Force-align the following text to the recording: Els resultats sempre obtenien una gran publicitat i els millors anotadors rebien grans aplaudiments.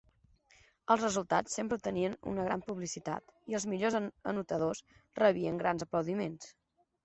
Els 0.95 1.03
resultats 1.03 1.57
sempre 1.59 1.77
obtenien 1.81 2.15
una 2.33 2.47
gran 2.49 2.65
publicitat 2.71 3.37
i 3.53 3.61
els 3.61 3.69
millors 3.75 4.01
anotadors 4.03 4.85
rebien 5.25 5.65
grans 5.65 5.89
aplaudiments. 5.91 6.53